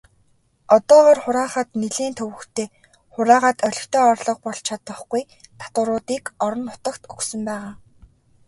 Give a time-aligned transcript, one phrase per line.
[0.75, 2.67] Одоогоор хураахад нэлээн төвөгтэй,
[3.13, 5.21] хураагаад олигтой орлого болж чадахгүй
[5.59, 7.71] татваруудыг орон нутагт өгсөн байгаа.